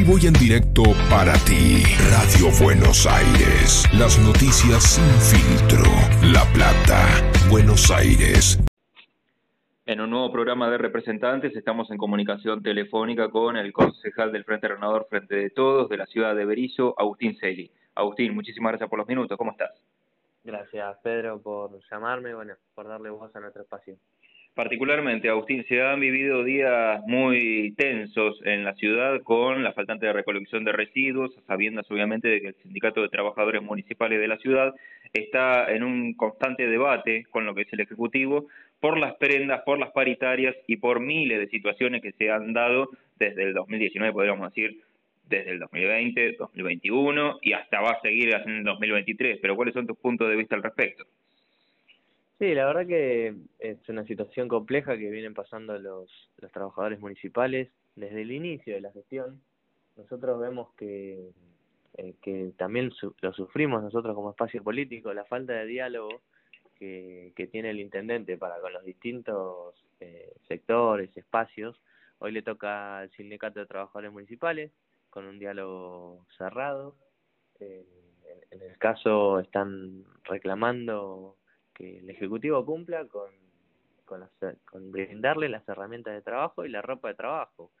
vivo 0.00 0.16
y 0.18 0.26
en 0.26 0.32
directo 0.34 0.82
para 1.10 1.34
ti. 1.44 1.84
Radio 2.08 2.48
Buenos 2.62 3.06
Aires. 3.06 3.84
Las 3.92 4.18
noticias 4.18 4.96
sin 4.96 5.12
filtro. 5.20 5.84
La 6.32 6.44
Plata, 6.54 7.04
Buenos 7.50 7.90
Aires. 7.90 8.58
En 9.84 10.00
un 10.00 10.08
nuevo 10.08 10.32
programa 10.32 10.70
de 10.70 10.78
representantes 10.78 11.54
estamos 11.54 11.90
en 11.90 11.98
comunicación 11.98 12.62
telefónica 12.62 13.28
con 13.28 13.58
el 13.58 13.72
concejal 13.74 14.32
del 14.32 14.44
Frente 14.44 14.68
Renovador 14.68 15.06
Frente 15.10 15.34
de 15.34 15.50
Todos 15.50 15.90
de 15.90 15.98
la 15.98 16.06
ciudad 16.06 16.34
de 16.34 16.46
Berizo, 16.46 16.94
Agustín 16.98 17.36
Celi. 17.38 17.70
Agustín, 17.94 18.34
muchísimas 18.34 18.72
gracias 18.72 18.88
por 18.88 19.00
los 19.00 19.08
minutos. 19.08 19.36
¿Cómo 19.36 19.50
estás? 19.50 19.72
Gracias, 20.44 20.96
Pedro, 21.02 21.42
por 21.42 21.78
llamarme, 21.90 22.34
bueno, 22.34 22.54
por 22.74 22.88
darle 22.88 23.10
voz 23.10 23.34
a 23.36 23.40
nuestro 23.40 23.62
espacio. 23.62 23.96
Particularmente, 24.54 25.28
Agustín, 25.28 25.64
se 25.68 25.80
han 25.80 26.00
vivido 26.00 26.42
días 26.42 27.00
muy 27.06 27.72
tensos 27.76 28.40
en 28.44 28.64
la 28.64 28.74
ciudad 28.74 29.22
con 29.22 29.62
la 29.62 29.72
faltante 29.72 30.06
de 30.06 30.12
recolección 30.12 30.64
de 30.64 30.72
residuos, 30.72 31.32
sabiendo 31.46 31.82
obviamente 31.88 32.28
de 32.28 32.40
que 32.40 32.48
el 32.48 32.54
Sindicato 32.56 33.00
de 33.00 33.08
Trabajadores 33.08 33.62
Municipales 33.62 34.20
de 34.20 34.28
la 34.28 34.38
ciudad 34.38 34.74
está 35.12 35.72
en 35.72 35.84
un 35.84 36.14
constante 36.14 36.66
debate 36.66 37.24
con 37.30 37.46
lo 37.46 37.54
que 37.54 37.62
es 37.62 37.72
el 37.72 37.80
Ejecutivo 37.80 38.48
por 38.80 38.98
las 38.98 39.14
prendas, 39.16 39.62
por 39.62 39.78
las 39.78 39.92
paritarias 39.92 40.56
y 40.66 40.76
por 40.76 41.00
miles 41.00 41.38
de 41.38 41.48
situaciones 41.48 42.02
que 42.02 42.12
se 42.12 42.30
han 42.30 42.52
dado 42.52 42.90
desde 43.18 43.44
el 43.44 43.54
2019, 43.54 44.12
podríamos 44.12 44.52
decir, 44.52 44.80
desde 45.30 45.52
el 45.52 45.60
2020, 45.60 46.32
2021 46.38 47.38
y 47.42 47.52
hasta 47.52 47.80
va 47.80 47.90
a 47.90 48.00
seguir 48.00 48.34
en 48.34 48.50
el 48.50 48.64
2023. 48.64 49.38
Pero 49.40 49.54
¿cuáles 49.54 49.74
son 49.74 49.86
tus 49.86 49.96
puntos 49.96 50.28
de 50.28 50.36
vista 50.36 50.56
al 50.56 50.62
respecto? 50.62 51.04
Sí, 52.40 52.54
la 52.54 52.64
verdad 52.64 52.86
que 52.86 53.34
es 53.58 53.86
una 53.90 54.02
situación 54.06 54.48
compleja 54.48 54.96
que 54.96 55.10
vienen 55.10 55.34
pasando 55.34 55.78
los, 55.78 56.10
los 56.38 56.50
trabajadores 56.50 56.98
municipales 56.98 57.68
desde 57.96 58.22
el 58.22 58.32
inicio 58.32 58.74
de 58.74 58.80
la 58.80 58.90
gestión. 58.92 59.42
Nosotros 59.98 60.40
vemos 60.40 60.72
que, 60.74 61.32
eh, 61.98 62.14
que 62.22 62.54
también 62.56 62.92
lo 63.20 63.32
sufrimos 63.34 63.82
nosotros 63.82 64.14
como 64.14 64.30
espacio 64.30 64.64
político, 64.64 65.12
la 65.12 65.26
falta 65.26 65.52
de 65.52 65.66
diálogo 65.66 66.22
que, 66.76 67.34
que 67.36 67.46
tiene 67.46 67.68
el 67.72 67.78
intendente 67.78 68.38
para 68.38 68.58
con 68.58 68.72
los 68.72 68.86
distintos 68.86 69.74
eh, 70.00 70.32
sectores, 70.48 71.14
espacios. 71.18 71.78
Hoy 72.20 72.32
le 72.32 72.40
toca 72.40 73.00
al 73.00 73.10
sindicato 73.10 73.60
de 73.60 73.66
trabajadores 73.66 74.12
municipales 74.12 74.72
con 75.10 75.26
un 75.26 75.38
diálogo 75.38 76.24
cerrado. 76.38 76.96
Eh, 77.58 77.84
en 78.50 78.62
el 78.62 78.78
caso 78.78 79.40
están 79.40 80.06
reclamando 80.24 81.36
que 81.80 81.98
el 81.98 82.10
Ejecutivo 82.10 82.64
cumpla 82.66 83.06
con, 83.06 83.30
con, 84.04 84.28
con 84.66 84.92
brindarle 84.92 85.48
las 85.48 85.66
herramientas 85.66 86.12
de 86.12 86.20
trabajo 86.20 86.66
y 86.66 86.68
la 86.68 86.82
ropa 86.82 87.08
de 87.08 87.14
trabajo. 87.14 87.72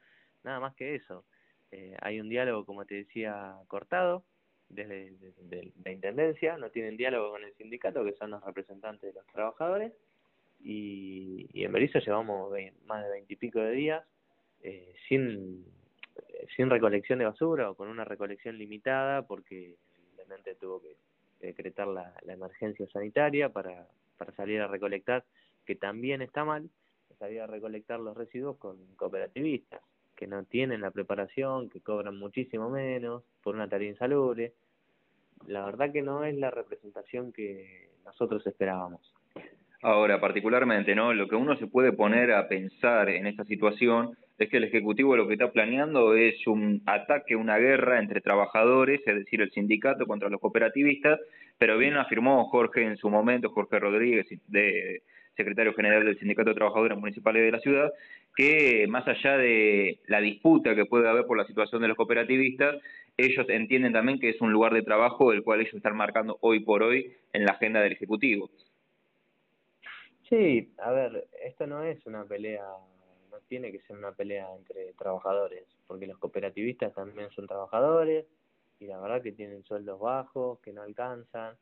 Nada 0.42 0.58
más 0.58 0.74
que 0.74 0.94
eso. 0.94 1.24
Eh, 1.70 1.94
hay 2.00 2.18
un 2.18 2.30
diálogo, 2.30 2.64
como 2.64 2.86
te 2.86 2.94
decía, 2.94 3.56
cortado 3.68 4.24
desde, 4.70 5.12
la 5.84 5.92
Intendencia, 5.92 6.56
no 6.56 6.70
tienen 6.70 6.96
diálogo 6.96 7.32
con 7.32 7.44
el 7.44 7.52
sindicato, 7.56 8.02
que 8.04 8.14
son 8.14 8.30
los 8.30 8.42
representantes 8.42 9.12
de 9.12 9.20
los 9.20 9.26
trabajadores, 9.26 9.92
y, 10.60 11.48
y 11.52 11.64
en 11.64 11.72
Berizo 11.72 11.98
llevamos 11.98 12.52
más 12.86 13.04
de 13.04 13.10
veintipico 13.10 13.60
de 13.60 13.72
días 13.72 14.04
eh, 14.62 14.94
sin, 15.08 15.64
sin 16.56 16.70
recolección 16.70 17.18
de 17.18 17.26
basura 17.26 17.70
o 17.70 17.74
con 17.74 17.88
una 17.88 18.04
recolección 18.04 18.56
limitada 18.56 19.26
porque 19.26 19.76
el 20.18 20.56
tuvo 20.56 20.80
que 20.80 20.96
decretar 21.40 21.88
la, 21.88 22.14
emergencia 22.26 22.86
sanitaria 22.88 23.48
para, 23.48 23.86
para 24.16 24.32
salir 24.32 24.60
a 24.60 24.68
recolectar, 24.68 25.24
que 25.64 25.74
también 25.74 26.22
está 26.22 26.44
mal, 26.44 26.70
salir 27.18 27.40
a 27.40 27.46
recolectar 27.46 28.00
los 28.00 28.16
residuos 28.16 28.56
con 28.56 28.76
cooperativistas, 28.96 29.80
que 30.16 30.26
no 30.26 30.44
tienen 30.44 30.80
la 30.80 30.90
preparación, 30.90 31.68
que 31.68 31.80
cobran 31.80 32.18
muchísimo 32.18 32.70
menos 32.70 33.22
por 33.42 33.54
una 33.54 33.68
tarea 33.68 33.90
insalubre. 33.90 34.54
La 35.46 35.64
verdad 35.64 35.92
que 35.92 36.02
no 36.02 36.24
es 36.24 36.34
la 36.36 36.50
representación 36.50 37.32
que 37.32 37.90
nosotros 38.04 38.46
esperábamos. 38.46 39.00
Ahora, 39.82 40.20
particularmente, 40.20 40.94
¿no? 40.94 41.14
Lo 41.14 41.26
que 41.28 41.36
uno 41.36 41.56
se 41.56 41.66
puede 41.66 41.92
poner 41.92 42.32
a 42.32 42.48
pensar 42.48 43.08
en 43.08 43.26
esta 43.26 43.44
situación 43.44 44.16
es 44.40 44.48
que 44.48 44.56
el 44.56 44.64
Ejecutivo 44.64 45.16
lo 45.16 45.28
que 45.28 45.34
está 45.34 45.52
planeando 45.52 46.14
es 46.14 46.46
un 46.46 46.82
ataque, 46.86 47.36
una 47.36 47.58
guerra 47.58 48.00
entre 48.00 48.22
trabajadores, 48.22 49.02
es 49.06 49.14
decir, 49.14 49.42
el 49.42 49.50
sindicato 49.50 50.06
contra 50.06 50.30
los 50.30 50.40
cooperativistas, 50.40 51.20
pero 51.58 51.76
bien 51.76 51.98
afirmó 51.98 52.46
Jorge 52.46 52.82
en 52.82 52.96
su 52.96 53.10
momento, 53.10 53.50
Jorge 53.50 53.78
Rodríguez, 53.78 54.26
de 54.46 55.02
secretario 55.36 55.74
general 55.74 56.04
del 56.04 56.18
Sindicato 56.18 56.50
de 56.50 56.54
Trabajadores 56.54 56.98
Municipales 56.98 57.42
de 57.42 57.52
la 57.52 57.60
ciudad, 57.60 57.92
que 58.34 58.86
más 58.88 59.06
allá 59.06 59.36
de 59.36 60.00
la 60.06 60.20
disputa 60.20 60.74
que 60.74 60.86
puede 60.86 61.08
haber 61.08 61.26
por 61.26 61.36
la 61.36 61.44
situación 61.44 61.82
de 61.82 61.88
los 61.88 61.96
cooperativistas, 61.98 62.76
ellos 63.18 63.46
entienden 63.50 63.92
también 63.92 64.18
que 64.18 64.30
es 64.30 64.40
un 64.40 64.52
lugar 64.52 64.72
de 64.72 64.82
trabajo 64.82 65.32
el 65.32 65.42
cual 65.42 65.60
ellos 65.60 65.74
están 65.74 65.96
marcando 65.96 66.38
hoy 66.40 66.60
por 66.60 66.82
hoy 66.82 67.12
en 67.34 67.44
la 67.44 67.52
agenda 67.52 67.80
del 67.82 67.92
Ejecutivo. 67.92 68.50
Sí, 70.30 70.72
a 70.78 70.92
ver, 70.92 71.26
esto 71.44 71.66
no 71.66 71.82
es 71.82 72.06
una 72.06 72.24
pelea 72.24 72.62
tiene 73.50 73.72
que 73.72 73.80
ser 73.80 73.96
una 73.96 74.12
pelea 74.12 74.48
entre 74.54 74.92
trabajadores, 74.92 75.64
porque 75.88 76.06
los 76.06 76.16
cooperativistas 76.18 76.94
también 76.94 77.28
son 77.32 77.48
trabajadores 77.48 78.24
y 78.78 78.86
la 78.86 79.00
verdad 79.00 79.20
que 79.20 79.32
tienen 79.32 79.64
sueldos 79.64 79.98
bajos, 79.98 80.60
que 80.60 80.72
no 80.72 80.82
alcanzan, 80.82 81.56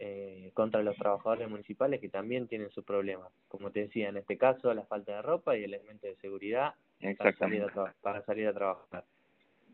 eh, 0.00 0.50
contra 0.52 0.82
los 0.82 0.96
trabajadores 0.96 1.48
municipales 1.48 2.00
que 2.00 2.08
también 2.08 2.48
tienen 2.48 2.70
sus 2.70 2.84
problemas. 2.84 3.30
Como 3.46 3.70
te 3.70 3.82
decía, 3.82 4.08
en 4.08 4.16
este 4.16 4.36
caso 4.36 4.74
la 4.74 4.82
falta 4.82 5.12
de 5.12 5.22
ropa 5.22 5.56
y 5.56 5.62
el 5.62 5.74
elemento 5.74 6.08
de 6.08 6.16
seguridad 6.16 6.74
para 7.16 7.32
salir 7.36 7.62
a, 7.62 7.94
para 8.02 8.24
salir 8.24 8.48
a 8.48 8.52
trabajar. 8.52 9.04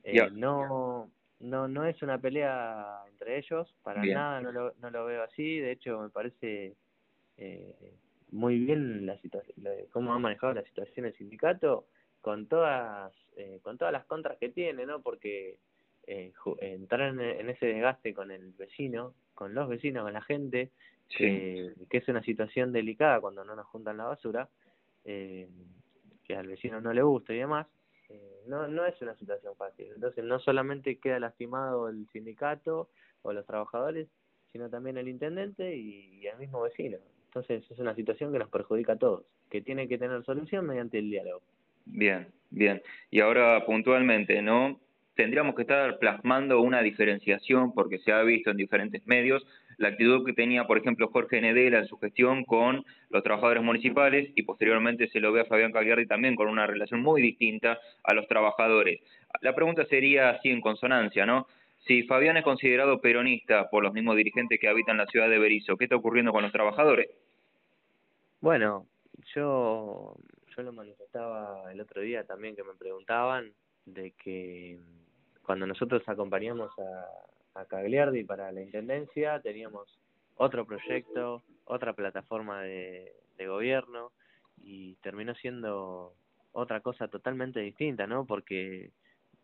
Eh, 0.02 0.30
no 0.32 1.08
no 1.40 1.66
no 1.66 1.86
es 1.86 2.00
una 2.02 2.18
pelea 2.18 3.04
entre 3.10 3.38
ellos, 3.38 3.74
para 3.82 4.04
nada 4.04 4.42
no 4.42 4.52
lo, 4.52 4.74
no 4.80 4.90
lo 4.90 5.06
veo 5.06 5.22
así, 5.22 5.60
de 5.60 5.72
hecho 5.72 5.98
me 5.98 6.10
parece 6.10 6.74
eh, 7.38 7.94
muy 8.34 8.58
bien 8.58 9.06
la 9.06 9.16
situación, 9.18 9.54
cómo 9.92 10.12
ha 10.12 10.18
manejado 10.18 10.54
la 10.54 10.64
situación 10.64 11.06
el 11.06 11.16
sindicato 11.16 11.86
con 12.20 12.46
todas 12.46 13.12
eh, 13.36 13.60
con 13.62 13.78
todas 13.78 13.92
las 13.92 14.04
contras 14.06 14.38
que 14.38 14.48
tiene, 14.48 14.86
¿no? 14.86 15.02
Porque 15.02 15.58
eh, 16.06 16.32
entrar 16.60 17.08
en, 17.20 17.48
ese 17.48 17.66
desgaste 17.66 18.12
con 18.12 18.30
el 18.30 18.52
vecino, 18.52 19.14
con 19.34 19.54
los 19.54 19.68
vecinos, 19.68 20.04
con 20.04 20.12
la 20.12 20.22
gente, 20.22 20.70
que 21.08 21.74
es 21.90 22.08
una 22.08 22.22
situación 22.22 22.72
delicada 22.72 23.20
cuando 23.20 23.44
no 23.44 23.54
nos 23.54 23.66
juntan 23.66 23.98
la 23.98 24.04
basura, 24.04 24.48
eh, 25.04 25.48
que 26.24 26.34
al 26.34 26.46
vecino 26.46 26.80
no 26.80 26.92
le 26.92 27.02
gusta 27.02 27.32
y 27.32 27.38
demás, 27.38 27.66
eh, 28.08 28.42
no, 28.46 28.66
no 28.68 28.84
es 28.84 29.00
una 29.00 29.14
situación 29.16 29.54
fácil. 29.56 29.92
Entonces 29.94 30.24
no 30.24 30.38
solamente 30.40 30.98
queda 30.98 31.20
lastimado 31.20 31.88
el 31.88 32.08
sindicato 32.12 32.88
o 33.22 33.32
los 33.32 33.46
trabajadores, 33.46 34.08
sino 34.52 34.68
también 34.70 34.98
el 34.98 35.08
intendente 35.08 35.76
y 35.76 36.26
el 36.26 36.38
mismo 36.38 36.62
vecino. 36.62 36.98
Entonces 37.34 37.68
es 37.68 37.78
una 37.80 37.96
situación 37.96 38.32
que 38.32 38.38
nos 38.38 38.48
perjudica 38.48 38.92
a 38.92 38.96
todos, 38.96 39.24
que 39.50 39.60
tiene 39.60 39.88
que 39.88 39.98
tener 39.98 40.22
solución 40.22 40.66
mediante 40.66 40.98
el 40.98 41.10
diálogo. 41.10 41.42
Bien, 41.84 42.28
bien. 42.50 42.80
Y 43.10 43.20
ahora 43.20 43.66
puntualmente, 43.66 44.40
¿no? 44.40 44.78
Tendríamos 45.16 45.56
que 45.56 45.62
estar 45.62 45.98
plasmando 45.98 46.60
una 46.60 46.80
diferenciación 46.80 47.74
porque 47.74 47.98
se 47.98 48.12
ha 48.12 48.22
visto 48.22 48.50
en 48.50 48.56
diferentes 48.56 49.04
medios 49.06 49.44
la 49.78 49.88
actitud 49.88 50.24
que 50.24 50.32
tenía, 50.32 50.68
por 50.68 50.78
ejemplo, 50.78 51.08
Jorge 51.08 51.40
Nedela 51.40 51.78
en 51.78 51.88
su 51.88 51.98
gestión 51.98 52.44
con 52.44 52.84
los 53.10 53.24
trabajadores 53.24 53.64
municipales 53.64 54.30
y 54.36 54.42
posteriormente 54.42 55.08
se 55.08 55.18
lo 55.18 55.32
ve 55.32 55.40
a 55.40 55.46
Fabián 55.46 55.72
Cagliardi 55.72 56.06
también 56.06 56.36
con 56.36 56.48
una 56.48 56.68
relación 56.68 57.02
muy 57.02 57.20
distinta 57.20 57.80
a 58.04 58.14
los 58.14 58.28
trabajadores. 58.28 59.00
La 59.40 59.56
pregunta 59.56 59.84
sería 59.86 60.30
así 60.30 60.50
en 60.50 60.60
consonancia, 60.60 61.26
¿no? 61.26 61.48
Si 61.86 62.04
Fabián 62.04 62.36
es 62.36 62.44
considerado 62.44 63.00
peronista 63.00 63.68
por 63.68 63.82
los 63.82 63.92
mismos 63.92 64.16
dirigentes 64.16 64.58
que 64.58 64.68
habitan 64.68 64.96
la 64.96 65.06
ciudad 65.06 65.28
de 65.28 65.38
Berizo, 65.38 65.76
¿qué 65.76 65.84
está 65.84 65.96
ocurriendo 65.96 66.32
con 66.32 66.42
los 66.42 66.52
trabajadores? 66.52 67.10
Bueno, 68.40 68.86
yo, 69.34 70.14
yo 70.56 70.62
lo 70.62 70.72
manifestaba 70.72 71.70
el 71.70 71.80
otro 71.80 72.00
día 72.00 72.24
también 72.24 72.56
que 72.56 72.64
me 72.64 72.74
preguntaban 72.74 73.52
de 73.84 74.12
que 74.12 74.78
cuando 75.42 75.66
nosotros 75.66 76.02
acompañamos 76.06 76.70
a, 76.78 77.60
a 77.60 77.64
Cagliardi 77.66 78.24
para 78.24 78.50
la 78.50 78.62
Intendencia 78.62 79.40
teníamos 79.40 79.98
otro 80.36 80.64
proyecto, 80.64 81.42
otra 81.66 81.92
plataforma 81.92 82.62
de, 82.62 83.12
de 83.36 83.46
gobierno 83.46 84.10
y 84.62 84.94
terminó 84.96 85.34
siendo 85.34 86.14
otra 86.52 86.80
cosa 86.80 87.08
totalmente 87.08 87.60
distinta, 87.60 88.06
¿no? 88.06 88.24
Porque 88.24 88.90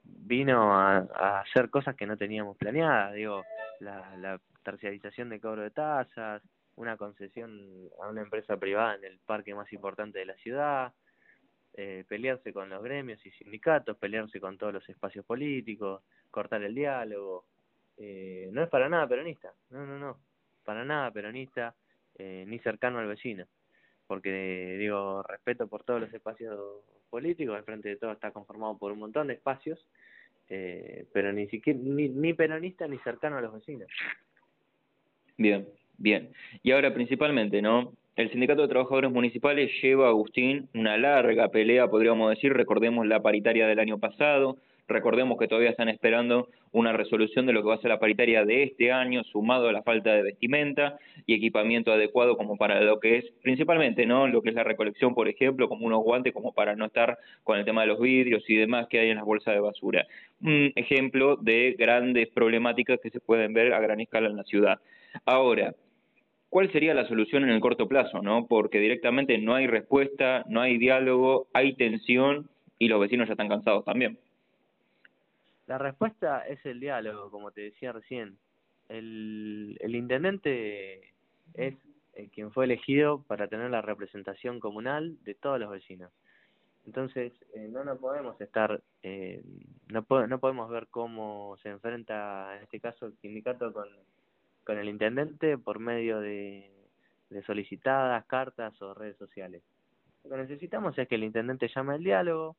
vino 0.02 0.74
a, 0.74 1.40
hacer 1.40 1.70
cosas 1.70 1.96
que 1.96 2.06
no 2.06 2.16
teníamos 2.16 2.56
planeadas, 2.56 3.14
digo, 3.14 3.42
la, 3.80 4.16
la 4.16 4.40
terciarización 4.62 5.28
de 5.28 5.40
cobro 5.40 5.62
de 5.62 5.70
tasas, 5.70 6.42
una 6.76 6.96
concesión 6.96 7.90
a 8.02 8.08
una 8.08 8.22
empresa 8.22 8.56
privada 8.56 8.94
en 8.94 9.04
el 9.04 9.18
parque 9.18 9.54
más 9.54 9.72
importante 9.72 10.18
de 10.18 10.26
la 10.26 10.34
ciudad, 10.36 10.92
eh, 11.74 12.04
pelearse 12.08 12.52
con 12.52 12.68
los 12.68 12.82
gremios 12.82 13.24
y 13.24 13.30
sindicatos, 13.32 13.96
pelearse 13.96 14.40
con 14.40 14.58
todos 14.58 14.72
los 14.72 14.88
espacios 14.88 15.24
políticos, 15.24 16.02
cortar 16.30 16.62
el 16.62 16.74
diálogo. 16.74 17.44
Eh, 17.96 18.48
no 18.52 18.62
es 18.62 18.68
para 18.68 18.88
nada 18.88 19.06
peronista, 19.06 19.52
no, 19.70 19.86
no, 19.86 19.98
no, 19.98 20.18
para 20.64 20.84
nada 20.84 21.10
peronista, 21.10 21.74
eh, 22.16 22.44
ni 22.46 22.58
cercano 22.58 22.98
al 22.98 23.06
vecino, 23.06 23.46
porque 24.10 24.76
digo, 24.76 25.22
respeto 25.22 25.68
por 25.68 25.84
todos 25.84 26.00
los 26.00 26.12
espacios 26.12 26.58
políticos, 27.10 27.56
el 27.56 27.62
Frente 27.62 27.90
de 27.90 27.96
Todo 27.96 28.10
está 28.10 28.32
conformado 28.32 28.76
por 28.76 28.90
un 28.90 28.98
montón 28.98 29.28
de 29.28 29.34
espacios, 29.34 29.78
eh, 30.48 31.06
pero 31.12 31.32
ni 31.32 31.46
siquiera 31.46 31.78
ni, 31.80 32.08
ni 32.08 32.34
peronista 32.34 32.88
ni 32.88 32.98
cercano 32.98 33.38
a 33.38 33.40
los 33.40 33.52
vecinos. 33.52 33.88
Bien, 35.36 35.68
bien. 35.96 36.32
Y 36.64 36.72
ahora 36.72 36.92
principalmente, 36.92 37.62
¿no? 37.62 37.92
El 38.16 38.32
Sindicato 38.32 38.62
de 38.62 38.68
Trabajadores 38.68 39.12
Municipales 39.12 39.70
lleva, 39.80 40.08
Agustín, 40.08 40.68
una 40.74 40.96
larga 40.96 41.46
pelea, 41.50 41.86
podríamos 41.86 42.30
decir, 42.30 42.52
recordemos 42.52 43.06
la 43.06 43.22
paritaria 43.22 43.68
del 43.68 43.78
año 43.78 43.98
pasado, 43.98 44.56
Recordemos 44.90 45.38
que 45.38 45.46
todavía 45.46 45.70
están 45.70 45.88
esperando 45.88 46.48
una 46.72 46.92
resolución 46.92 47.46
de 47.46 47.52
lo 47.52 47.62
que 47.62 47.68
va 47.68 47.76
a 47.76 47.80
ser 47.80 47.90
la 47.90 48.00
paritaria 48.00 48.44
de 48.44 48.64
este 48.64 48.90
año, 48.90 49.22
sumado 49.22 49.68
a 49.68 49.72
la 49.72 49.84
falta 49.84 50.12
de 50.12 50.22
vestimenta 50.22 50.98
y 51.26 51.34
equipamiento 51.34 51.92
adecuado 51.92 52.36
como 52.36 52.56
para 52.56 52.80
lo 52.80 52.98
que 52.98 53.18
es, 53.18 53.24
principalmente, 53.40 54.04
¿no? 54.04 54.26
Lo 54.26 54.42
que 54.42 54.48
es 54.48 54.56
la 54.56 54.64
recolección, 54.64 55.14
por 55.14 55.28
ejemplo, 55.28 55.68
como 55.68 55.86
unos 55.86 56.02
guantes, 56.02 56.34
como 56.34 56.52
para 56.52 56.74
no 56.74 56.86
estar 56.86 57.18
con 57.44 57.56
el 57.56 57.64
tema 57.64 57.82
de 57.82 57.86
los 57.86 58.00
vidrios 58.00 58.42
y 58.48 58.56
demás 58.56 58.88
que 58.88 58.98
hay 58.98 59.10
en 59.10 59.16
las 59.16 59.24
bolsas 59.24 59.54
de 59.54 59.60
basura. 59.60 60.06
Un 60.42 60.72
ejemplo 60.74 61.36
de 61.36 61.76
grandes 61.78 62.28
problemáticas 62.28 62.98
que 63.00 63.10
se 63.10 63.20
pueden 63.20 63.52
ver 63.52 63.72
a 63.72 63.78
gran 63.78 64.00
escala 64.00 64.28
en 64.28 64.36
la 64.36 64.44
ciudad. 64.44 64.80
Ahora, 65.24 65.72
¿cuál 66.48 66.72
sería 66.72 66.94
la 66.94 67.06
solución 67.06 67.44
en 67.44 67.50
el 67.50 67.60
corto 67.60 67.86
plazo, 67.86 68.22
no? 68.22 68.48
Porque 68.48 68.80
directamente 68.80 69.38
no 69.38 69.54
hay 69.54 69.68
respuesta, 69.68 70.44
no 70.48 70.60
hay 70.60 70.78
diálogo, 70.78 71.46
hay 71.52 71.74
tensión 71.74 72.50
y 72.76 72.88
los 72.88 73.00
vecinos 73.00 73.28
ya 73.28 73.34
están 73.34 73.48
cansados 73.48 73.84
también. 73.84 74.18
La 75.70 75.78
respuesta 75.78 76.44
es 76.48 76.66
el 76.66 76.80
diálogo, 76.80 77.30
como 77.30 77.52
te 77.52 77.60
decía 77.60 77.92
recién. 77.92 78.36
El, 78.88 79.78
el 79.78 79.94
intendente 79.94 81.14
es 81.54 81.76
eh, 82.14 82.28
quien 82.34 82.50
fue 82.50 82.64
elegido 82.64 83.22
para 83.22 83.46
tener 83.46 83.70
la 83.70 83.80
representación 83.80 84.58
comunal 84.58 85.16
de 85.22 85.36
todos 85.36 85.60
los 85.60 85.70
vecinos. 85.70 86.10
Entonces, 86.86 87.32
eh, 87.54 87.68
no 87.70 87.84
nos 87.84 88.00
podemos 88.00 88.40
estar, 88.40 88.82
eh, 89.04 89.44
no, 89.86 90.04
no 90.26 90.38
podemos 90.40 90.68
ver 90.70 90.88
cómo 90.88 91.56
se 91.62 91.68
enfrenta, 91.68 92.56
en 92.56 92.64
este 92.64 92.80
caso, 92.80 93.06
el 93.06 93.16
sindicato 93.18 93.72
con, 93.72 93.86
el 94.76 94.88
intendente 94.88 95.56
por 95.56 95.78
medio 95.78 96.18
de 96.18 96.68
solicitadas, 97.46 98.24
cartas 98.24 98.82
o 98.82 98.92
redes 98.92 99.16
sociales. 99.18 99.62
Lo 100.24 100.30
que 100.30 100.36
necesitamos 100.36 100.98
es 100.98 101.06
que 101.06 101.14
el 101.14 101.22
intendente 101.22 101.70
llame 101.72 101.94
al 101.94 102.02
diálogo, 102.02 102.56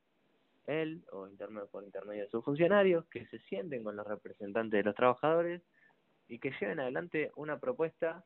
él 0.67 1.03
o 1.11 1.27
intermedio, 1.27 1.67
por 1.67 1.83
intermedio 1.83 2.23
de 2.23 2.29
sus 2.29 2.43
funcionarios, 2.43 3.05
que 3.05 3.25
se 3.27 3.39
sienten 3.39 3.83
con 3.83 3.95
los 3.95 4.07
representantes 4.07 4.77
de 4.79 4.83
los 4.83 4.95
trabajadores 4.95 5.61
y 6.27 6.39
que 6.39 6.53
lleven 6.59 6.79
adelante 6.79 7.31
una 7.35 7.59
propuesta 7.59 8.23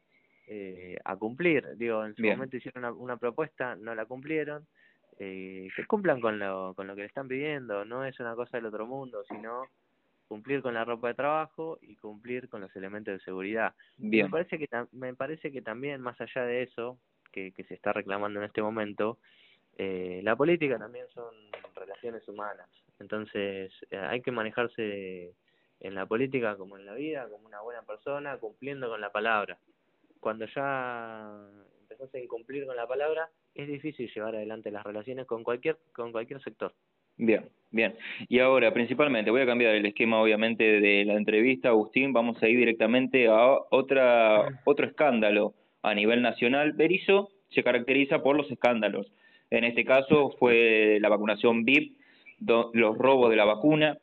eh, 0.47 0.97
a 1.03 1.15
cumplir. 1.15 1.75
Digo, 1.77 2.05
en 2.05 2.15
su 2.15 2.23
momento 2.23 2.57
hicieron 2.57 2.83
una, 2.85 2.93
una, 2.93 3.17
propuesta, 3.17 3.75
no 3.75 3.95
la 3.95 4.05
cumplieron, 4.05 4.67
eh, 5.17 5.69
que 5.75 5.85
cumplan 5.85 6.19
con 6.19 6.39
lo, 6.39 6.73
con 6.75 6.87
lo 6.87 6.95
que 6.95 7.01
le 7.01 7.07
están 7.07 7.27
pidiendo, 7.27 7.85
no 7.85 8.05
es 8.05 8.19
una 8.19 8.35
cosa 8.35 8.57
del 8.57 8.67
otro 8.67 8.85
mundo, 8.85 9.23
sino 9.29 9.63
cumplir 10.27 10.61
con 10.61 10.73
la 10.73 10.83
ropa 10.83 11.07
de 11.07 11.13
trabajo 11.13 11.77
y 11.81 11.95
cumplir 11.95 12.49
con 12.49 12.61
los 12.61 12.75
elementos 12.75 13.13
de 13.13 13.19
seguridad. 13.23 13.73
Me 13.97 14.27
parece 14.29 14.57
que 14.57 14.67
me 14.91 15.13
parece 15.13 15.51
que 15.51 15.61
también 15.61 16.01
más 16.01 16.19
allá 16.19 16.43
de 16.43 16.63
eso 16.63 16.99
que, 17.31 17.51
que 17.53 17.63
se 17.63 17.75
está 17.75 17.93
reclamando 17.93 18.39
en 18.39 18.45
este 18.45 18.61
momento, 18.61 19.19
eh, 19.77 20.21
la 20.23 20.35
política 20.35 20.77
también 20.77 21.05
son 21.13 21.33
relaciones 21.75 22.27
humanas, 22.27 22.69
entonces 22.99 23.71
eh, 23.91 23.97
hay 23.97 24.21
que 24.21 24.31
manejarse 24.31 25.35
en 25.79 25.95
la 25.95 26.05
política 26.05 26.55
como 26.55 26.77
en 26.77 26.85
la 26.85 26.93
vida, 26.93 27.27
como 27.29 27.45
una 27.45 27.61
buena 27.61 27.81
persona, 27.83 28.37
cumpliendo 28.37 28.89
con 28.89 29.01
la 29.01 29.11
palabra. 29.11 29.57
Cuando 30.19 30.45
ya 30.45 31.37
empezás 31.81 32.13
a 32.15 32.19
incumplir 32.19 32.65
con 32.65 32.75
la 32.75 32.87
palabra, 32.87 33.29
es 33.53 33.67
difícil 33.67 34.11
llevar 34.13 34.35
adelante 34.35 34.71
las 34.71 34.83
relaciones 34.83 35.25
con 35.25 35.43
cualquier 35.43 35.77
con 35.93 36.11
cualquier 36.11 36.41
sector. 36.41 36.73
Bien, 37.17 37.49
bien. 37.71 37.95
Y 38.27 38.39
ahora, 38.39 38.73
principalmente, 38.73 39.31
voy 39.31 39.41
a 39.41 39.45
cambiar 39.45 39.73
el 39.73 39.85
esquema, 39.85 40.21
obviamente, 40.21 40.63
de 40.81 41.05
la 41.05 41.13
entrevista, 41.13 41.69
Agustín. 41.69 42.11
Vamos 42.11 42.41
a 42.43 42.49
ir 42.49 42.57
directamente 42.57 43.27
a 43.27 43.57
otra 43.69 44.61
otro 44.65 44.85
escándalo 44.85 45.53
a 45.81 45.93
nivel 45.93 46.21
nacional. 46.21 46.73
Berizo 46.73 47.29
se 47.49 47.63
caracteriza 47.63 48.21
por 48.21 48.35
los 48.35 48.51
escándalos. 48.51 49.11
En 49.55 49.63
este 49.63 49.85
caso 49.85 50.35
fue 50.37 50.97
la 50.99 51.07
vacunación 51.07 51.63
VIP, 51.63 51.93
los 52.39 52.97
robos 52.97 53.29
de 53.29 53.37
la 53.37 53.45
vacuna, 53.45 53.97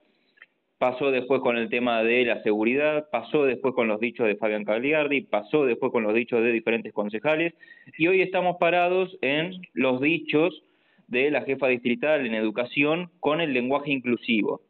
pasó 0.79 1.11
después 1.11 1.43
con 1.43 1.59
el 1.59 1.69
tema 1.69 2.03
de 2.03 2.25
la 2.25 2.43
seguridad, 2.43 3.11
pasó 3.13 3.45
después 3.45 3.75
con 3.75 3.87
los 3.87 4.01
dichos 4.01 4.27
de 4.27 4.37
Fabián 4.37 4.65
Cagliardi, 4.65 5.21
pasó 5.21 5.67
después 5.67 5.93
con 5.93 6.05
los 6.05 6.15
dichos 6.15 6.43
de 6.43 6.53
diferentes 6.53 6.95
concejales. 6.95 7.53
Y 7.99 8.07
hoy 8.07 8.23
estamos 8.23 8.57
parados 8.59 9.17
en 9.21 9.61
los 9.75 10.01
dichos 10.01 10.63
de 11.07 11.31
la 11.31 11.43
jefa 11.43 11.69
distrital 11.69 12.25
en 12.27 12.35
educación 12.35 13.11
con 13.21 13.43
el 13.43 13.53
lenguaje 13.53 13.93
inclusivo. 13.93 14.63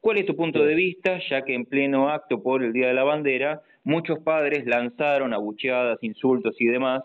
¿Cuál 0.00 0.18
es 0.18 0.26
tu 0.26 0.34
punto 0.34 0.64
de 0.64 0.74
vista, 0.74 1.20
ya 1.30 1.44
que 1.44 1.54
en 1.54 1.64
pleno 1.64 2.10
acto 2.10 2.42
por 2.42 2.64
el 2.64 2.72
Día 2.72 2.88
de 2.88 2.94
la 2.94 3.04
Bandera, 3.04 3.62
muchos 3.84 4.18
padres 4.18 4.66
lanzaron 4.66 5.32
abucheadas, 5.32 6.02
insultos 6.02 6.60
y 6.60 6.66
demás 6.66 7.04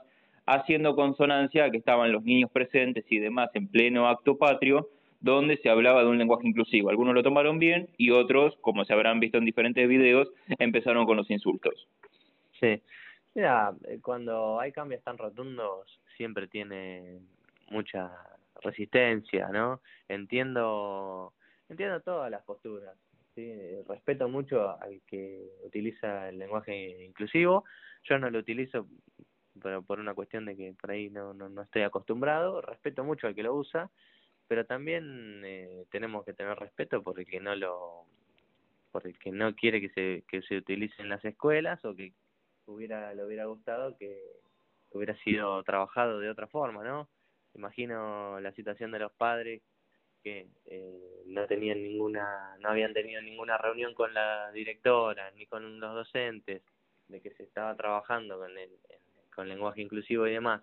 haciendo 0.50 0.96
consonancia 0.96 1.70
que 1.70 1.78
estaban 1.78 2.12
los 2.12 2.24
niños 2.24 2.50
presentes 2.52 3.06
y 3.10 3.20
demás 3.20 3.50
en 3.54 3.68
pleno 3.68 4.08
acto 4.08 4.38
patrio, 4.38 4.90
donde 5.22 5.58
se 5.58 5.70
hablaba 5.70 6.02
de 6.02 6.10
un 6.10 6.18
lenguaje 6.18 6.48
inclusivo. 6.48 6.90
Algunos 6.90 7.14
lo 7.14 7.22
tomaron 7.22 7.60
bien 7.60 7.90
y 7.98 8.10
otros, 8.10 8.58
como 8.62 8.84
se 8.84 8.94
habrán 8.94 9.20
visto 9.20 9.38
en 9.38 9.46
diferentes 9.46 9.88
videos, 9.88 10.30
empezaron 10.58 11.06
con 11.06 11.18
los 11.18 11.30
insultos. 11.30 11.88
Sí, 12.60 12.82
mira, 13.36 13.74
eh, 13.88 14.00
cuando 14.02 14.60
hay 14.60 14.72
cambios 14.72 15.04
tan 15.04 15.18
rotundos 15.18 16.00
siempre 16.18 16.48
tiene 16.48 17.20
mucha 17.70 18.12
resistencia, 18.62 19.50
¿no? 19.50 19.82
Entiendo, 20.08 21.34
entiendo 21.70 22.02
todas 22.02 22.32
las 22.32 22.44
posturas, 22.44 22.96
respeto 23.88 24.28
mucho 24.28 24.78
al 24.82 25.00
que 25.08 25.48
utiliza 25.64 26.30
el 26.30 26.40
lenguaje 26.40 27.06
inclusivo, 27.06 27.64
yo 28.04 28.18
no 28.18 28.30
lo 28.30 28.40
utilizo 28.40 28.88
pero 29.60 29.82
por 29.82 30.00
una 30.00 30.14
cuestión 30.14 30.46
de 30.46 30.56
que 30.56 30.74
por 30.74 30.92
ahí 30.92 31.10
no, 31.10 31.34
no, 31.34 31.50
no 31.50 31.62
estoy 31.62 31.84
acostumbrado, 31.84 32.62
respeto 32.62 33.04
mucho 33.04 33.28
al 33.28 33.36
que 33.36 33.44
lo 33.44 33.54
usa, 33.56 33.90
pero 34.48 34.66
también 34.66 35.42
eh, 35.46 35.86
tenemos 35.92 36.26
que 36.26 36.34
tener 36.34 36.58
respeto 36.58 37.04
por 37.04 37.20
el 37.20 37.26
que 37.26 37.40
no 37.40 37.56
lo 37.56 38.06
por 38.92 39.06
el 39.06 39.18
que 39.20 39.32
no 39.32 39.56
quiere 39.56 39.80
que 39.80 39.90
se 39.90 40.24
que 40.28 40.42
se 40.42 40.58
utilice 40.58 41.02
en 41.02 41.10
las 41.10 41.24
escuelas 41.24 41.84
o 41.86 41.96
que 41.96 42.14
hubiera 42.66 43.14
le 43.14 43.24
hubiera 43.24 43.46
gustado 43.46 43.96
que 43.98 44.20
hubiera 44.92 45.16
sido 45.24 45.64
trabajado 45.64 46.20
de 46.20 46.30
otra 46.30 46.48
forma, 46.48 46.84
¿no? 46.84 47.08
Imagino 47.54 48.40
la 48.40 48.52
situación 48.54 48.92
de 48.92 49.00
los 49.00 49.12
padres 49.12 49.62
que 50.24 50.48
eh, 50.66 51.24
no 51.28 51.46
tenían 51.46 51.84
ninguna 51.84 52.58
no 52.60 52.70
habían 52.70 52.94
tenido 52.94 53.22
ninguna 53.22 53.58
reunión 53.58 53.94
con 53.94 54.14
la 54.14 54.52
directora 54.52 55.32
ni 55.32 55.46
con 55.46 55.80
los 55.80 55.94
docentes 55.94 56.64
de 57.08 57.22
que 57.22 57.32
se 57.32 57.44
estaba 57.44 57.76
trabajando 57.76 58.38
con 58.38 58.58
el, 58.58 58.70
con 59.40 59.48
lenguaje 59.48 59.82
inclusivo 59.82 60.28
y 60.28 60.34
demás, 60.34 60.62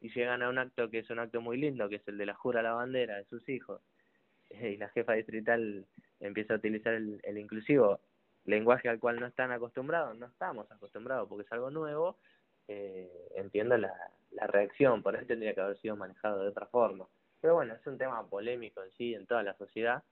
y 0.00 0.10
llegan 0.10 0.42
a 0.42 0.48
un 0.48 0.58
acto 0.58 0.90
que 0.90 0.98
es 0.98 1.10
un 1.10 1.20
acto 1.20 1.40
muy 1.40 1.56
lindo, 1.56 1.88
que 1.88 1.94
es 1.96 2.08
el 2.08 2.18
de 2.18 2.26
la 2.26 2.34
jura 2.34 2.58
a 2.58 2.64
la 2.64 2.72
bandera 2.72 3.16
de 3.18 3.24
sus 3.26 3.48
hijos, 3.48 3.80
y 4.50 4.76
la 4.78 4.88
jefa 4.88 5.12
distrital 5.12 5.86
empieza 6.18 6.54
a 6.54 6.56
utilizar 6.56 6.94
el, 6.94 7.20
el 7.22 7.38
inclusivo, 7.38 8.00
lenguaje 8.46 8.88
al 8.88 8.98
cual 8.98 9.20
no 9.20 9.26
están 9.26 9.52
acostumbrados, 9.52 10.18
no 10.18 10.26
estamos 10.26 10.68
acostumbrados 10.72 11.28
porque 11.28 11.44
es 11.44 11.52
algo 11.52 11.70
nuevo, 11.70 12.18
eh, 12.66 13.28
entiendo 13.36 13.78
la, 13.78 13.92
la 14.32 14.48
reacción, 14.48 15.04
por 15.04 15.14
eso 15.14 15.26
tendría 15.26 15.54
que 15.54 15.60
haber 15.60 15.78
sido 15.78 15.94
manejado 15.94 16.42
de 16.42 16.48
otra 16.48 16.66
forma. 16.66 17.06
Pero 17.40 17.54
bueno, 17.54 17.74
es 17.74 17.86
un 17.86 17.96
tema 17.96 18.28
polémico 18.28 18.82
en 18.82 18.90
sí, 18.90 19.14
en 19.14 19.24
toda 19.24 19.44
la 19.44 19.54
sociedad, 19.54 20.02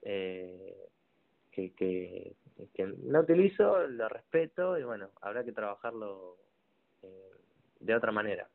eh, 0.00 0.88
que, 1.50 2.34
no 3.02 3.20
utilizo, 3.20 3.86
lo 3.86 4.08
respeto 4.08 4.78
y 4.78 4.82
bueno, 4.82 5.10
habrá 5.20 5.44
que 5.44 5.52
trabajarlo 5.52 6.38
de 7.84 7.94
otra 7.94 8.12
manera. 8.12 8.48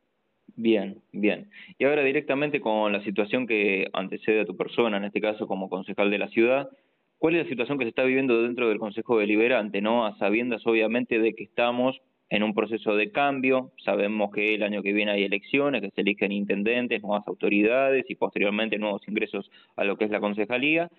Bien, 0.56 1.02
bien. 1.12 1.50
Y 1.78 1.86
ahora 1.86 2.04
directamente 2.04 2.60
con 2.60 2.92
la 2.92 3.04
situación 3.04 3.48
que 3.48 3.88
antecede 3.94 4.42
a 4.42 4.46
tu 4.46 4.58
persona, 4.58 4.98
en 4.98 5.06
este 5.06 5.22
caso 5.22 5.48
como 5.48 5.70
concejal 5.70 6.10
de 6.10 6.18
la 6.18 6.28
ciudad, 6.30 6.70
¿cuál 7.18 7.36
es 7.36 7.44
la 7.44 7.50
situación 7.50 7.78
que 7.78 7.86
se 7.86 7.90
está 7.90 8.04
viviendo 8.04 8.42
dentro 8.42 8.68
del 8.68 8.80
Consejo 8.80 9.20
Deliberante, 9.20 9.82
no? 9.82 10.06
A 10.06 10.18
sabiendas 10.18 10.66
obviamente 10.66 11.20
de 11.20 11.34
que 11.34 11.44
estamos 11.44 12.02
en 12.30 12.44
un 12.44 12.54
proceso 12.54 12.96
de 12.96 13.12
cambio, 13.12 13.72
sabemos 13.84 14.32
que 14.32 14.54
el 14.54 14.64
año 14.64 14.84
que 14.84 14.94
viene 14.94 15.12
hay 15.12 15.24
elecciones, 15.24 15.82
que 15.82 15.90
se 15.92 16.02
eligen 16.02 16.32
intendentes, 16.32 17.02
nuevas 17.02 17.28
autoridades 17.28 18.06
y 18.08 18.16
posteriormente 18.16 18.78
nuevos 18.78 19.02
ingresos 19.08 19.50
a 19.76 19.84
lo 19.84 19.98
que 19.98 20.06
es 20.06 20.12
la 20.12 20.20
concejalía. 20.20 20.90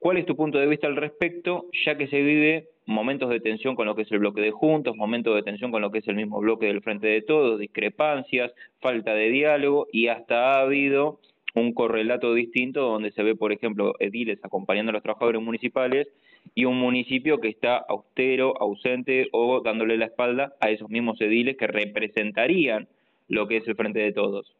¿Cuál 0.00 0.16
es 0.16 0.24
tu 0.24 0.34
punto 0.34 0.58
de 0.58 0.66
vista 0.66 0.86
al 0.86 0.96
respecto, 0.96 1.66
ya 1.84 1.98
que 1.98 2.06
se 2.06 2.22
vive 2.22 2.68
momentos 2.86 3.28
de 3.28 3.38
tensión 3.38 3.76
con 3.76 3.86
lo 3.86 3.94
que 3.94 4.02
es 4.02 4.10
el 4.10 4.20
bloque 4.20 4.40
de 4.40 4.50
juntos, 4.50 4.96
momentos 4.96 5.34
de 5.34 5.42
tensión 5.42 5.70
con 5.70 5.82
lo 5.82 5.90
que 5.90 5.98
es 5.98 6.08
el 6.08 6.16
mismo 6.16 6.40
bloque 6.40 6.66
del 6.66 6.80
Frente 6.80 7.06
de 7.06 7.20
Todos, 7.20 7.60
discrepancias, 7.60 8.50
falta 8.80 9.12
de 9.12 9.28
diálogo 9.28 9.88
y 9.92 10.08
hasta 10.08 10.54
ha 10.54 10.62
habido 10.62 11.20
un 11.54 11.74
correlato 11.74 12.32
distinto 12.32 12.80
donde 12.80 13.10
se 13.12 13.22
ve, 13.22 13.36
por 13.36 13.52
ejemplo, 13.52 13.94
ediles 13.98 14.38
acompañando 14.42 14.88
a 14.88 14.94
los 14.94 15.02
trabajadores 15.02 15.42
municipales 15.42 16.08
y 16.54 16.64
un 16.64 16.78
municipio 16.78 17.38
que 17.38 17.48
está 17.48 17.76
austero, 17.76 18.54
ausente 18.58 19.28
o 19.32 19.60
dándole 19.60 19.98
la 19.98 20.06
espalda 20.06 20.54
a 20.60 20.70
esos 20.70 20.88
mismos 20.88 21.20
ediles 21.20 21.58
que 21.58 21.66
representarían 21.66 22.88
lo 23.28 23.46
que 23.46 23.58
es 23.58 23.68
el 23.68 23.76
Frente 23.76 23.98
de 23.98 24.12
Todos. 24.12 24.56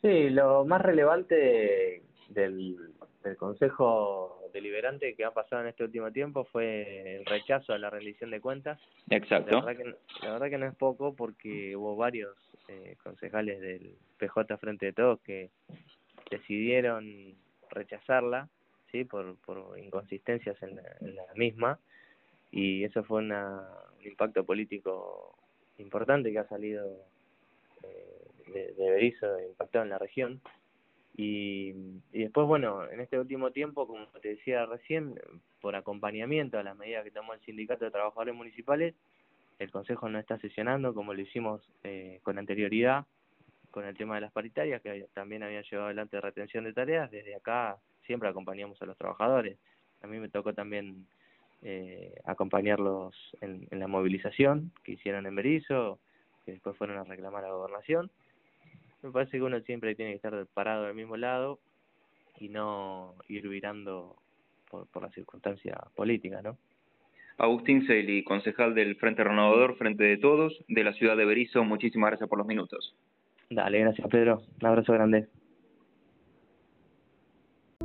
Sí, 0.00 0.30
lo 0.30 0.64
más 0.64 0.80
relevante 0.80 2.02
del, 2.28 2.93
el 3.24 3.36
Consejo 3.36 4.50
Deliberante 4.52 5.14
que 5.14 5.24
ha 5.24 5.32
pasado 5.32 5.62
en 5.62 5.68
este 5.68 5.84
último 5.84 6.12
tiempo 6.12 6.44
fue 6.44 7.16
el 7.16 7.26
rechazo 7.26 7.72
a 7.72 7.78
la 7.78 7.90
rendición 7.90 8.30
de 8.30 8.40
cuentas. 8.40 8.80
Exacto. 9.10 9.58
La 9.58 9.64
verdad 9.64 9.82
que, 9.82 10.24
la 10.24 10.32
verdad 10.32 10.50
que 10.50 10.58
no 10.58 10.66
es 10.66 10.74
poco 10.74 11.14
porque 11.14 11.74
hubo 11.76 11.96
varios 11.96 12.36
eh, 12.68 12.96
concejales 13.02 13.60
del 13.60 13.96
PJ 14.18 14.56
Frente 14.58 14.86
de 14.86 14.92
Todos 14.92 15.20
que 15.20 15.50
decidieron 16.30 17.34
rechazarla, 17.70 18.48
¿sí? 18.92 19.04
Por, 19.04 19.36
por 19.38 19.78
inconsistencias 19.78 20.56
en 20.62 20.76
la, 20.76 21.34
misma 21.34 21.78
y 22.50 22.84
eso 22.84 23.02
fue 23.02 23.18
una, 23.18 23.68
un 23.98 24.06
impacto 24.06 24.44
político 24.44 25.36
importante 25.78 26.30
que 26.30 26.38
ha 26.38 26.48
salido 26.48 26.86
eh, 27.82 28.52
de, 28.52 28.72
de 28.74 28.90
Berizo 28.90 29.40
impactado 29.40 29.84
en 29.84 29.90
la 29.90 29.98
región 29.98 30.40
y, 31.16 31.72
y 32.12 32.22
después, 32.22 32.46
bueno, 32.46 32.88
en 32.90 33.00
este 33.00 33.18
último 33.18 33.52
tiempo, 33.52 33.86
como 33.86 34.06
te 34.20 34.30
decía 34.30 34.66
recién, 34.66 35.14
por 35.60 35.76
acompañamiento 35.76 36.58
a 36.58 36.64
las 36.64 36.76
medidas 36.76 37.04
que 37.04 37.12
tomó 37.12 37.34
el 37.34 37.40
Sindicato 37.40 37.84
de 37.84 37.90
Trabajadores 37.92 38.34
Municipales, 38.34 38.94
el 39.60 39.70
Consejo 39.70 40.08
no 40.08 40.18
está 40.18 40.38
sesionando 40.38 40.92
como 40.92 41.14
lo 41.14 41.20
hicimos 41.20 41.62
eh, 41.84 42.20
con 42.24 42.38
anterioridad 42.38 43.06
con 43.70 43.84
el 43.84 43.96
tema 43.96 44.14
de 44.14 44.20
las 44.20 44.32
paritarias, 44.32 44.80
que 44.82 45.08
también 45.14 45.42
habían 45.42 45.64
llevado 45.64 45.86
adelante 45.86 46.20
retención 46.20 46.62
de 46.62 46.72
tareas. 46.72 47.10
Desde 47.10 47.34
acá 47.34 47.76
siempre 48.06 48.28
acompañamos 48.28 48.80
a 48.80 48.86
los 48.86 48.96
trabajadores. 48.96 49.58
A 50.00 50.06
mí 50.06 50.20
me 50.20 50.28
tocó 50.28 50.54
también 50.54 51.06
eh, 51.62 52.14
acompañarlos 52.24 53.16
en, 53.40 53.66
en 53.72 53.80
la 53.80 53.88
movilización 53.88 54.70
que 54.84 54.92
hicieron 54.92 55.26
en 55.26 55.34
Berizo, 55.34 55.98
que 56.44 56.52
después 56.52 56.76
fueron 56.76 56.98
a 56.98 57.04
reclamar 57.04 57.44
a 57.44 57.48
la 57.48 57.54
gobernación 57.54 58.12
me 59.04 59.10
parece 59.10 59.36
que 59.36 59.42
uno 59.42 59.60
siempre 59.60 59.94
tiene 59.94 60.12
que 60.12 60.16
estar 60.16 60.46
parado 60.54 60.84
del 60.84 60.94
mismo 60.94 61.16
lado 61.16 61.60
y 62.40 62.48
no 62.48 63.14
ir 63.28 63.46
virando 63.48 64.16
por, 64.70 64.86
por 64.86 65.02
la 65.02 65.10
circunstancia 65.10 65.78
política, 65.94 66.40
¿no? 66.42 66.56
Agustín 67.36 67.86
Celi, 67.86 68.24
concejal 68.24 68.74
del 68.74 68.96
Frente 68.96 69.22
Renovador, 69.22 69.76
Frente 69.76 70.04
de 70.04 70.16
Todos, 70.16 70.64
de 70.68 70.84
la 70.84 70.92
ciudad 70.94 71.16
de 71.16 71.24
Berizo, 71.24 71.64
muchísimas 71.64 72.10
gracias 72.10 72.28
por 72.30 72.38
los 72.38 72.46
minutos. 72.46 72.94
Dale, 73.50 73.80
gracias 73.80 74.08
Pedro, 74.08 74.42
un 74.60 74.66
abrazo 74.66 74.92
grande. 74.94 75.28